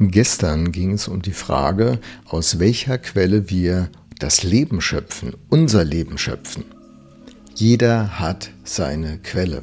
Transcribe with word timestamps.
Gestern 0.00 0.72
ging 0.72 0.92
es 0.92 1.06
um 1.06 1.22
die 1.22 1.32
Frage, 1.32 2.00
aus 2.26 2.58
welcher 2.58 2.98
Quelle 2.98 3.48
wir 3.48 3.90
das 4.18 4.42
Leben 4.42 4.80
schöpfen, 4.80 5.34
unser 5.50 5.84
Leben 5.84 6.18
schöpfen. 6.18 6.64
Jeder 7.54 8.18
hat 8.18 8.50
seine 8.64 9.18
Quelle. 9.18 9.62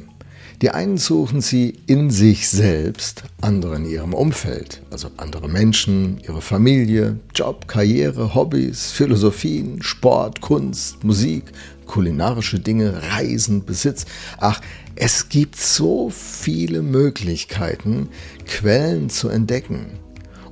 Die 0.62 0.70
einen 0.70 0.96
suchen 0.96 1.42
sie 1.42 1.80
in 1.86 2.10
sich 2.10 2.48
selbst, 2.48 3.24
andere 3.42 3.76
in 3.76 3.84
ihrem 3.84 4.14
Umfeld, 4.14 4.80
also 4.90 5.10
andere 5.18 5.48
Menschen, 5.50 6.18
ihre 6.26 6.40
Familie, 6.40 7.18
Job, 7.34 7.68
Karriere, 7.68 8.34
Hobbys, 8.34 8.90
Philosophien, 8.92 9.82
Sport, 9.82 10.40
Kunst, 10.40 11.04
Musik, 11.04 11.44
kulinarische 11.84 12.58
Dinge, 12.58 13.02
Reisen, 13.10 13.66
Besitz. 13.66 14.06
Ach, 14.38 14.62
es 14.94 15.28
gibt 15.28 15.56
so 15.56 16.08
viele 16.08 16.80
Möglichkeiten, 16.80 18.08
Quellen 18.46 19.10
zu 19.10 19.28
entdecken. 19.28 19.98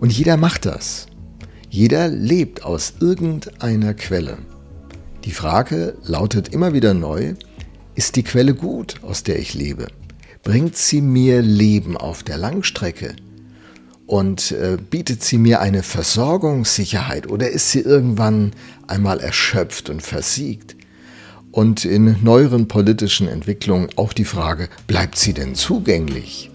Und 0.00 0.10
jeder 0.12 0.36
macht 0.36 0.64
das. 0.64 1.06
Jeder 1.68 2.08
lebt 2.08 2.64
aus 2.64 2.94
irgendeiner 3.00 3.94
Quelle. 3.94 4.38
Die 5.24 5.30
Frage 5.30 5.94
lautet 6.02 6.48
immer 6.48 6.72
wieder 6.72 6.94
neu, 6.94 7.34
ist 7.94 8.16
die 8.16 8.22
Quelle 8.22 8.54
gut, 8.54 8.96
aus 9.02 9.22
der 9.22 9.38
ich 9.38 9.54
lebe? 9.54 9.88
Bringt 10.42 10.76
sie 10.76 11.02
mir 11.02 11.42
Leben 11.42 11.98
auf 11.98 12.22
der 12.22 12.38
Langstrecke? 12.38 13.14
Und 14.06 14.52
äh, 14.52 14.78
bietet 14.78 15.22
sie 15.22 15.38
mir 15.38 15.60
eine 15.60 15.82
Versorgungssicherheit 15.82 17.28
oder 17.28 17.50
ist 17.50 17.70
sie 17.70 17.80
irgendwann 17.80 18.52
einmal 18.88 19.20
erschöpft 19.20 19.90
und 19.90 20.02
versiegt? 20.02 20.76
Und 21.52 21.84
in 21.84 22.16
neueren 22.22 22.68
politischen 22.68 23.28
Entwicklungen 23.28 23.90
auch 23.96 24.12
die 24.12 24.24
Frage, 24.24 24.68
bleibt 24.86 25.18
sie 25.18 25.34
denn 25.34 25.54
zugänglich? 25.54 26.50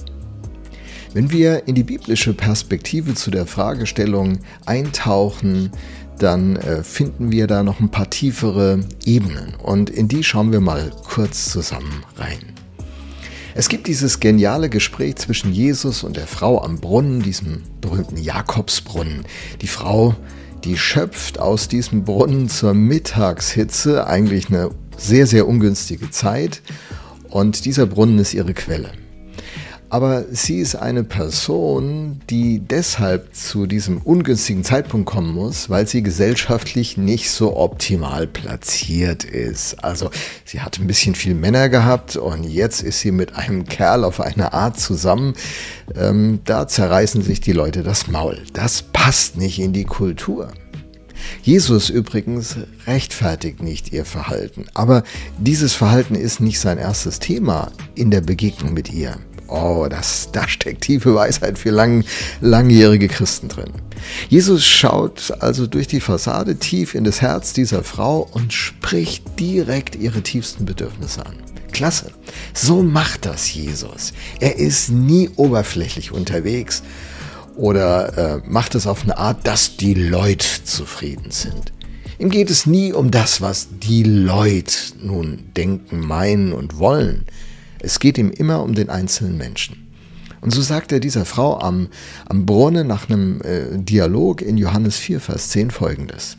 Wenn 1.16 1.32
wir 1.32 1.66
in 1.66 1.76
die 1.76 1.84
biblische 1.84 2.34
Perspektive 2.34 3.14
zu 3.14 3.32
der 3.32 3.46
Fragestellung 3.46 4.40
eintauchen, 4.66 5.72
dann 6.20 6.58
äh, 6.58 6.84
finden 6.84 7.32
wir 7.32 7.48
da 7.48 7.64
noch 7.64 7.80
ein 7.80 7.90
paar 7.90 8.10
tiefere 8.10 8.82
Ebenen 9.06 9.56
und 9.64 9.90
in 9.90 10.10
die 10.10 10.26
schauen 10.26 10.52
wir 10.52 10.60
mal 10.60 10.92
kurz 11.06 11.50
zusammen 11.50 12.04
rein. 12.18 12.40
Es 13.54 13.70
gibt 13.70 13.88
dieses 13.88 14.20
geniale 14.20 14.68
Gespräch 14.68 15.16
zwischen 15.16 15.54
Jesus 15.54 16.04
und 16.04 16.18
der 16.18 16.28
Frau 16.28 16.62
am 16.62 16.82
Brunnen, 16.82 17.22
diesem 17.22 17.64
berühmten 17.80 18.18
Jakobsbrunnen. 18.18 19.24
Die 19.62 19.68
Frau, 19.68 20.16
die 20.66 20.78
schöpft 20.78 21.40
aus 21.40 21.70
diesem 21.70 22.04
Brunnen 22.04 22.50
zur 22.50 22.74
Mittagshitze, 22.74 24.06
eigentlich 24.06 24.50
eine 24.50 24.72
sehr, 24.98 25.28
sehr 25.28 25.48
ungünstige 25.48 26.10
Zeit. 26.10 26.62
Und 27.30 27.64
dieser 27.64 27.86
Brunnen 27.86 28.20
ist 28.20 28.34
ihre 28.34 28.54
Quelle. 28.54 28.92
Aber 29.96 30.26
sie 30.30 30.60
ist 30.60 30.76
eine 30.76 31.06
Person, 31.06 32.20
die 32.30 32.60
deshalb 32.60 33.34
zu 33.34 33.66
diesem 33.66 34.00
ungünstigen 34.00 34.66
Zeitpunkt 34.66 35.06
kommen 35.06 35.34
muss, 35.34 35.70
weil 35.70 35.88
sie 35.88 36.04
gesellschaftlich 36.04 36.98
nicht 36.98 37.32
so 37.32 37.56
optimal 37.56 38.28
platziert 38.28 39.24
ist. 39.24 39.82
Also 39.86 40.10
sie 40.44 40.60
hat 40.60 40.80
ein 40.80 40.88
bisschen 40.88 41.16
viel 41.16 41.34
Männer 41.34 41.70
gehabt 41.70 42.18
und 42.18 42.44
jetzt 42.44 42.84
ist 42.84 43.00
sie 43.00 43.14
mit 43.14 43.38
einem 43.38 43.64
Kerl 43.64 44.04
auf 44.04 44.20
eine 44.20 44.52
Art 44.52 44.78
zusammen. 44.78 45.34
Ähm, 45.96 46.42
da 46.44 46.68
zerreißen 46.68 47.22
sich 47.22 47.40
die 47.40 47.54
Leute 47.54 47.82
das 47.82 48.08
Maul. 48.08 48.42
Das 48.52 48.82
passt 48.82 49.38
nicht 49.38 49.60
in 49.60 49.72
die 49.72 49.86
Kultur. 49.86 50.52
Jesus 51.42 51.90
übrigens 51.90 52.58
rechtfertigt 52.86 53.64
nicht 53.64 53.94
ihr 53.94 54.04
Verhalten, 54.04 54.66
aber 54.74 55.04
dieses 55.38 55.74
Verhalten 55.74 56.16
ist 56.16 56.42
nicht 56.42 56.60
sein 56.60 56.80
erstes 56.80 57.20
Thema 57.20 57.72
in 57.96 58.12
der 58.12 58.20
Begegnung 58.20 58.74
mit 58.74 58.92
ihr. 58.92 59.18
Oh, 59.48 59.88
das, 59.90 60.30
da 60.32 60.48
steckt 60.48 60.82
tiefe 60.82 61.14
Weisheit 61.14 61.60
für 61.60 61.70
lang, 61.70 62.04
langjährige 62.42 63.08
Christen 63.08 63.48
drin. 63.48 63.72
Jesus 64.30 64.66
schaut 64.66 65.34
also 65.40 65.68
durch 65.68 65.88
die 65.88 66.00
Fassade 66.00 66.56
tief 66.56 66.96
in 66.96 67.04
das 67.04 67.22
Herz 67.22 67.54
dieser 67.54 67.84
Frau 67.84 68.28
und 68.32 68.54
spricht 68.54 69.40
direkt 69.40 69.96
ihre 69.96 70.22
tiefsten 70.22 70.66
Bedürfnisse 70.66 71.26
an. 71.26 71.36
Klasse. 71.72 72.12
So 72.54 72.82
macht 72.84 73.26
das 73.26 73.54
Jesus. 73.54 74.14
Er 74.40 74.58
ist 74.58 74.90
nie 74.90 75.30
oberflächlich 75.36 76.12
unterwegs 76.12 76.84
oder 77.56 78.18
äh, 78.18 78.42
macht 78.48 78.76
es 78.76 78.88
auf 78.88 79.04
eine 79.04 79.18
Art, 79.18 79.46
dass 79.46 79.78
die 79.78 79.94
Leute 79.94 80.48
zufrieden 80.64 81.32
sind. 81.32 81.74
Ihm 82.18 82.30
geht 82.30 82.50
es 82.50 82.66
nie 82.66 82.94
um 82.94 83.12
das, 83.12 83.42
was 83.42 83.68
die 83.84 84.04
Leute 84.04 84.74
nun 85.02 85.52
denken, 85.58 86.00
meinen 86.00 86.54
und 86.54 86.78
wollen. 86.80 87.26
Es 87.86 88.00
geht 88.00 88.18
ihm 88.18 88.32
immer 88.32 88.64
um 88.64 88.74
den 88.74 88.90
einzelnen 88.90 89.38
Menschen. 89.38 89.88
Und 90.42 90.52
so 90.52 90.64
sagt 90.64 90.92
er 90.92 91.00
dieser 91.00 91.24
Frau 91.24 91.60
am, 91.60 91.90
am 92.28 92.48
Brunnen 92.48 92.88
nach 92.88 93.10
einem 93.10 93.42
äh, 93.42 93.78
Dialog 93.78 94.42
in 94.42 94.58
Johannes 94.58 94.98
4, 94.98 95.20
Vers 95.20 95.50
10 95.50 95.70
folgendes. 95.70 96.38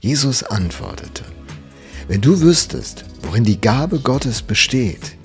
Jesus 0.00 0.42
antwortete, 0.42 1.22
wenn 2.08 2.22
du 2.22 2.40
wüsstest, 2.40 3.04
worin 3.22 3.44
die 3.44 3.60
Gabe 3.60 3.98
Gottes 3.98 4.40
besteht 4.40 5.16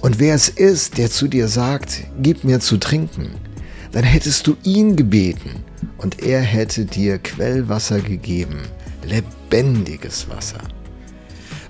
und 0.00 0.20
wer 0.20 0.36
es 0.36 0.48
ist, 0.48 0.96
der 0.96 1.10
zu 1.10 1.26
dir 1.26 1.48
sagt, 1.48 2.04
gib 2.22 2.44
mir 2.44 2.60
zu 2.60 2.76
trinken, 2.76 3.30
dann 3.90 4.04
hättest 4.04 4.46
du 4.46 4.56
ihn 4.62 4.94
gebeten 4.94 5.64
und 5.98 6.22
er 6.22 6.40
hätte 6.40 6.84
dir 6.84 7.18
Quellwasser 7.18 8.00
gegeben, 8.00 8.60
lebendiges 9.04 10.28
Wasser. 10.28 10.60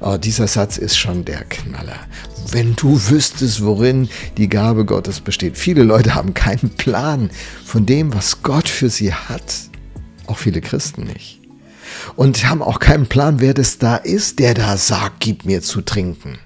Oh, 0.03 0.17
dieser 0.17 0.47
Satz 0.47 0.79
ist 0.79 0.97
schon 0.97 1.27
der 1.27 1.45
Knaller. 1.45 1.99
Wenn 2.51 2.75
du 2.75 2.99
wüsstest, 3.09 3.63
worin 3.63 4.09
die 4.39 4.49
Gabe 4.49 4.87
Gottes 4.87 5.21
besteht. 5.21 5.59
Viele 5.59 5.83
Leute 5.83 6.15
haben 6.15 6.33
keinen 6.33 6.71
Plan 6.71 7.31
von 7.65 7.85
dem, 7.85 8.15
was 8.15 8.43
Gott 8.43 8.69
für 8.69 8.89
sie 8.89 9.13
hat. 9.13 9.55
Auch 10.27 10.39
viele 10.39 10.63
Christen 10.63 11.05
nicht. 11.05 11.41
Und 12.17 12.49
haben 12.49 12.63
auch 12.63 12.79
keinen 12.79 13.09
Plan, 13.09 13.41
wer 13.41 13.53
das 13.53 13.77
da 13.77 13.97
ist, 13.97 14.39
der 14.39 14.55
da 14.55 14.79
sagt, 14.79 15.21
gib 15.21 15.45
mir 15.45 15.61
zu 15.61 15.83
trinken. 15.83 16.39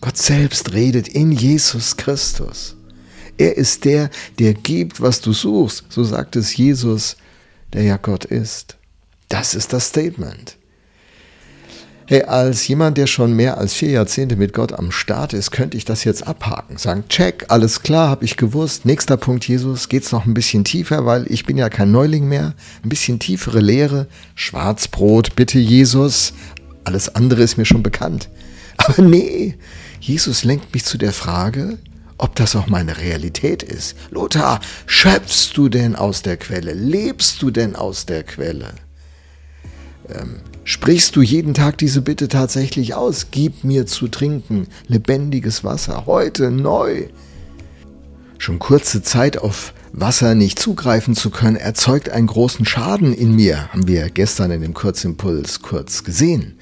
Gott 0.00 0.16
selbst 0.16 0.72
redet 0.72 1.08
in 1.08 1.32
Jesus 1.32 1.96
Christus. 1.96 2.76
Er 3.36 3.56
ist 3.56 3.84
der, 3.84 4.10
der 4.38 4.54
gibt, 4.54 5.00
was 5.00 5.20
du 5.20 5.32
suchst. 5.32 5.84
So 5.90 6.02
sagt 6.02 6.34
es 6.34 6.56
Jesus, 6.56 7.16
der 7.72 7.82
ja 7.82 7.98
Gott 7.98 8.24
ist. 8.24 8.76
Das 9.28 9.54
ist 9.54 9.72
das 9.72 9.88
Statement. 9.88 10.57
Hey, 12.10 12.22
als 12.22 12.66
jemand, 12.66 12.96
der 12.96 13.06
schon 13.06 13.34
mehr 13.34 13.58
als 13.58 13.74
vier 13.74 13.90
Jahrzehnte 13.90 14.36
mit 14.36 14.54
Gott 14.54 14.72
am 14.72 14.90
Start 14.90 15.34
ist, 15.34 15.50
könnte 15.50 15.76
ich 15.76 15.84
das 15.84 16.04
jetzt 16.04 16.26
abhaken. 16.26 16.78
Sagen, 16.78 17.04
check, 17.10 17.44
alles 17.48 17.82
klar, 17.82 18.08
habe 18.08 18.24
ich 18.24 18.38
gewusst. 18.38 18.86
Nächster 18.86 19.18
Punkt, 19.18 19.46
Jesus, 19.46 19.90
geht's 19.90 20.10
noch 20.10 20.24
ein 20.24 20.32
bisschen 20.32 20.64
tiefer, 20.64 21.04
weil 21.04 21.30
ich 21.30 21.44
bin 21.44 21.58
ja 21.58 21.68
kein 21.68 21.92
Neuling 21.92 22.26
mehr. 22.26 22.54
Ein 22.82 22.88
bisschen 22.88 23.18
tiefere 23.18 23.60
Lehre. 23.60 24.06
Schwarzbrot, 24.36 25.36
bitte 25.36 25.58
Jesus. 25.58 26.32
Alles 26.84 27.14
andere 27.14 27.42
ist 27.42 27.58
mir 27.58 27.66
schon 27.66 27.82
bekannt. 27.82 28.30
Aber 28.78 29.02
nee, 29.02 29.58
Jesus 30.00 30.44
lenkt 30.44 30.72
mich 30.72 30.86
zu 30.86 30.96
der 30.96 31.12
Frage, 31.12 31.76
ob 32.16 32.34
das 32.36 32.56
auch 32.56 32.68
meine 32.68 32.96
Realität 32.96 33.62
ist. 33.62 33.94
Lothar, 34.08 34.60
schöpfst 34.86 35.50
du 35.56 35.68
denn 35.68 35.94
aus 35.94 36.22
der 36.22 36.38
Quelle? 36.38 36.72
Lebst 36.72 37.42
du 37.42 37.50
denn 37.50 37.76
aus 37.76 38.06
der 38.06 38.22
Quelle? 38.22 38.87
Ähm, 40.10 40.40
Sprichst 40.68 41.16
du 41.16 41.22
jeden 41.22 41.54
Tag 41.54 41.78
diese 41.78 42.02
Bitte 42.02 42.28
tatsächlich 42.28 42.92
aus? 42.92 43.28
Gib 43.30 43.64
mir 43.64 43.86
zu 43.86 44.06
trinken 44.06 44.66
lebendiges 44.86 45.64
Wasser, 45.64 46.04
heute 46.04 46.50
neu. 46.50 47.04
Schon 48.36 48.58
kurze 48.58 49.00
Zeit 49.00 49.38
auf 49.38 49.72
Wasser 49.94 50.34
nicht 50.34 50.58
zugreifen 50.58 51.14
zu 51.14 51.30
können, 51.30 51.56
erzeugt 51.56 52.10
einen 52.10 52.26
großen 52.26 52.66
Schaden 52.66 53.14
in 53.14 53.34
mir, 53.34 53.72
haben 53.72 53.88
wir 53.88 54.10
gestern 54.10 54.50
in 54.50 54.60
dem 54.60 54.74
Kurzimpuls 54.74 55.62
kurz 55.62 56.04
gesehen. 56.04 56.58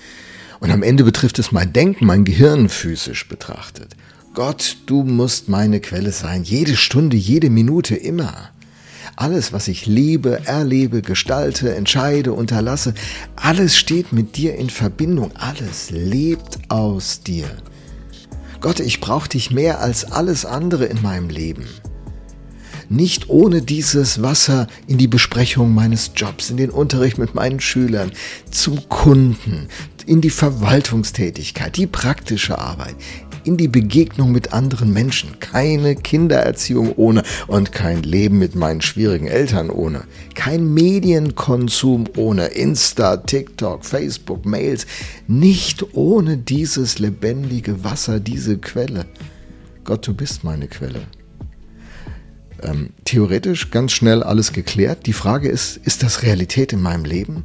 Und 0.61 0.71
am 0.71 0.84
Ende 0.84 1.03
betrifft 1.03 1.41
es 1.41 1.51
mein 1.51 1.73
Denken, 1.73 2.07
mein 2.07 2.25
Gehirn 2.25 2.69
physisch 2.69 3.27
betrachtet. 3.27 3.97
Gott, 4.34 4.77
du 4.87 5.03
musst 5.03 5.49
meine 5.49 5.81
Quelle 5.81 6.13
sein, 6.13 6.45
jede 6.45 6.77
Stunde, 6.77 7.17
jede 7.17 7.51
Minute, 7.51 7.97
immer. 7.97 8.51
Alles, 9.15 9.53
was 9.53 9.69
ich 9.69 9.86
liebe, 9.86 10.47
erlebe, 10.47 11.03
gestalte, 11.03 11.75
entscheide, 11.75 12.33
unterlasse, 12.33 12.95
alles 13.36 13.77
steht 13.77 14.13
mit 14.13 14.36
dir 14.36 14.57
in 14.57 14.71
Verbindung. 14.71 15.30
Alles 15.36 15.91
lebt 15.91 16.59
aus 16.69 17.21
dir. 17.22 17.47
Gott, 18.60 18.80
ich 18.80 19.01
brauche 19.01 19.28
dich 19.28 19.51
mehr 19.51 19.80
als 19.80 20.10
alles 20.10 20.45
andere 20.45 20.86
in 20.86 21.01
meinem 21.03 21.28
Leben. 21.28 21.66
Nicht 22.89 23.28
ohne 23.28 23.63
dieses 23.63 24.22
Wasser 24.22 24.69
in 24.86 24.97
die 24.98 25.09
Besprechung 25.09 25.75
meines 25.75 26.13
Jobs, 26.15 26.51
in 26.51 26.57
den 26.57 26.71
Unterricht 26.71 27.19
mit 27.19 27.34
meinen 27.34 27.60
Schülern, 27.60 28.13
zum 28.51 28.89
Kunden, 28.89 29.69
in 30.07 30.21
die 30.21 30.30
Verwaltungstätigkeit, 30.30 31.77
die 31.77 31.89
praktische 31.89 32.59
Arbeit 32.59 32.95
in 33.47 33.57
die 33.57 33.69
Begegnung 33.69 34.33
mit 34.33 34.53
anderen 34.53 34.93
Menschen. 34.93 35.39
Keine 35.41 35.95
Kindererziehung 35.95 36.95
ohne 36.97 37.22
und 37.47 37.72
kein 37.72 38.03
Leben 38.03 38.39
mit 38.39 38.54
meinen 38.54 38.81
schwierigen 38.83 39.27
Eltern 39.28 39.71
ohne. 39.71 40.04
Kein 40.34 40.75
Medienkonsum 40.75 42.04
ohne 42.16 42.47
Insta, 42.47 43.19
TikTok, 43.19 43.84
Facebook, 43.84 44.45
Mails. 44.45 44.87
Nicht 45.28 45.95
ohne 45.95 46.37
dieses 46.37 46.98
lebendige 46.98 47.84
Wasser, 47.84 48.21
diese 48.21 48.59
Quelle. 48.59 49.07
Gott, 49.84 50.07
du 50.07 50.15
bist 50.15 50.45
meine 50.45 50.69
Quelle. 50.69 51.03
ähm, 52.63 52.91
theoretisch 53.04 53.71
ganz 53.71 53.92
schnell 53.92 54.22
alles 54.22 54.53
geklärt. 54.53 55.07
Die 55.07 55.13
Frage 55.13 55.49
ist, 55.49 55.77
ist 55.77 56.03
das 56.03 56.22
Realität 56.22 56.72
in 56.72 56.83
meinem 56.83 57.04
Leben? 57.04 57.45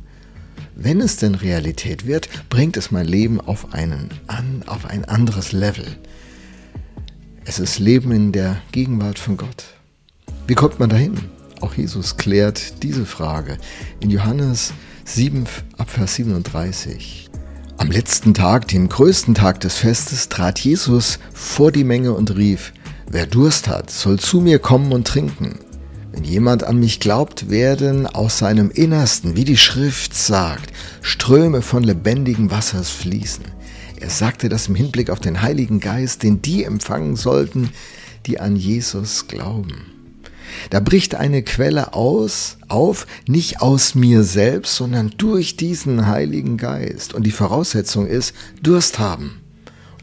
Wenn 0.76 1.02
es 1.02 1.18
denn 1.18 1.36
Realität 1.36 2.08
wird, 2.08 2.30
bringt 2.50 2.78
es 2.78 2.92
mein 2.92 3.06
Leben 3.06 3.42
auf, 3.42 3.74
einen, 3.74 4.10
an, 4.28 4.64
auf 4.68 4.86
ein 4.86 5.06
anderes 5.06 5.52
Level. 5.52 5.86
Es 7.46 7.60
ist 7.60 7.80
Leben 7.80 8.12
in 8.12 8.32
der 8.32 8.58
Gegenwart 8.72 9.20
von 9.20 9.38
Gott. 9.38 9.66
Wie 10.48 10.56
kommt 10.56 10.80
man 10.80 10.90
dahin? 10.90 11.18
Auch 11.60 11.74
Jesus 11.74 12.18
klärt 12.18 12.82
diese 12.84 13.06
Frage 13.06 13.58
in 14.00 14.10
Johannes 14.10 14.74
7 15.06 15.46
Abvers 15.78 16.16
37. 16.16 17.30
Am 17.78 17.92
letzten 17.92 18.34
Tag, 18.34 18.68
dem 18.68 18.90
größten 18.90 19.36
Tag 19.36 19.60
des 19.60 19.76
Festes, 19.76 20.30
trat 20.30 20.60
Jesus 20.60 21.20
vor 21.34 21.72
die 21.72 21.84
Menge 21.84 22.14
und 22.14 22.36
rief, 22.36 22.74
Wer 23.10 23.26
Durst 23.26 23.68
hat, 23.68 23.92
soll 23.92 24.20
zu 24.20 24.40
mir 24.40 24.60
kommen 24.60 24.94
und 24.94 25.06
trinken. 25.06 25.60
Wenn 26.12 26.24
jemand 26.26 26.64
an 26.64 26.78
mich 26.78 27.00
glaubt, 27.00 27.50
werden 27.50 28.06
aus 28.06 28.38
seinem 28.38 28.70
Innersten, 28.70 29.38
wie 29.38 29.46
die 29.46 29.58
Schrift 29.58 30.14
sagt, 30.14 30.72
Ströme 31.02 31.62
von 31.62 31.84
lebendigem 31.84 32.52
Wassers 32.52 32.90
fließen. 32.90 33.46
Er 34.00 34.10
sagte 34.10 34.50
das 34.50 34.68
im 34.68 34.76
Hinblick 34.76 35.10
auf 35.10 35.20
den 35.20 35.42
Heiligen 35.42 35.80
Geist, 35.80 36.24
den 36.24 36.42
die 36.42 36.64
empfangen 36.64 37.16
sollten, 37.16 37.70
die 38.26 38.40
an 38.40 38.56
Jesus 38.56 39.28
glauben. 39.28 39.86
Da 40.70 40.82
bricht 40.82 41.16
eine 41.16 41.44
Quelle 41.44 41.94
aus, 41.94 42.58
auf, 42.68 43.08
nicht 43.28 43.62
aus 43.62 43.96
mir 43.96 44.24
selbst, 44.24 44.76
sondern 44.76 45.14
durch 45.18 45.56
diesen 45.56 46.08
Heiligen 46.08 46.58
Geist. 46.58 47.14
Und 47.14 47.24
die 47.24 47.32
Voraussetzung 47.32 48.06
ist 48.06 48.34
Durst 48.62 49.00
haben. 49.00 49.40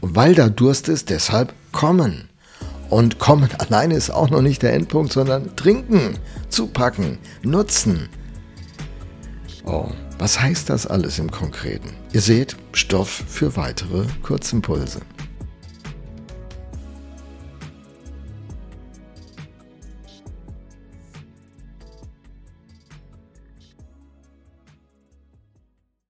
Und 0.01 0.15
weil 0.15 0.33
da 0.33 0.49
Durst 0.49 0.89
ist, 0.89 1.09
deshalb 1.11 1.53
kommen. 1.71 2.28
Und 2.89 3.19
kommen 3.19 3.49
alleine 3.57 3.95
ist 3.95 4.09
auch 4.09 4.29
noch 4.29 4.41
nicht 4.41 4.61
der 4.61 4.73
Endpunkt, 4.73 5.13
sondern 5.13 5.55
trinken, 5.55 6.17
zupacken, 6.49 7.17
nutzen. 7.43 8.09
Oh, 9.65 9.89
was 10.17 10.41
heißt 10.41 10.69
das 10.69 10.87
alles 10.87 11.19
im 11.19 11.31
Konkreten? 11.31 11.93
Ihr 12.11 12.21
seht, 12.21 12.55
Stoff 12.73 13.23
für 13.27 13.55
weitere 13.55 14.05
Kurzimpulse. 14.23 14.99